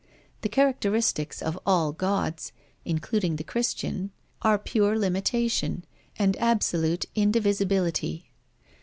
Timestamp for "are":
4.41-4.57